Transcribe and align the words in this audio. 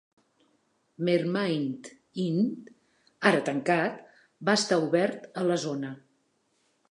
Mermaid 1.09 1.89
Inn, 2.23 2.47
ara 3.31 3.43
tancat, 3.51 4.01
va 4.49 4.57
estar 4.63 4.83
obert 4.89 5.27
a 5.43 5.47
la 5.53 5.59
zona. 5.69 5.93